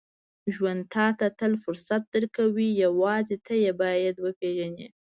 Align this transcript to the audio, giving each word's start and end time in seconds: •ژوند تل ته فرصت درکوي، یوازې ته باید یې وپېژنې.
•ژوند 0.55 0.81
تل 1.19 1.31
ته 1.39 1.45
فرصت 1.63 2.01
درکوي، 2.13 2.69
یوازې 2.85 3.37
ته 3.45 3.53
باید 3.81 4.15
یې 4.19 4.23
وپېژنې. 4.25 4.87